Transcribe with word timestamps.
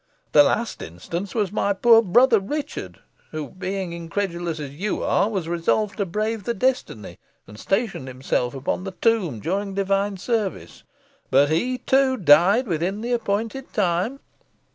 The 0.31 0.41
last 0.41 0.81
instance 0.81 1.35
was 1.35 1.51
my 1.51 1.73
poor 1.73 2.01
brother 2.01 2.39
Richard, 2.39 3.01
who, 3.29 3.51
being 3.51 3.93
incredulous 3.93 4.59
as 4.59 4.71
you 4.71 5.03
are, 5.03 5.29
was 5.29 5.47
resolved 5.47 5.97
to 5.97 6.07
brave 6.07 6.43
the 6.45 6.55
destiny, 6.55 7.19
and 7.45 7.59
stationed 7.59 8.07
himself 8.07 8.55
upon 8.55 8.83
the 8.83 8.93
tomb 8.99 9.41
during 9.41 9.75
divine 9.75 10.17
service, 10.17 10.81
but 11.29 11.51
he 11.51 11.77
too 11.77 12.17
died 12.17 12.65
within 12.65 13.01
the 13.01 13.11
appointed 13.11 13.71
time." 13.73 14.19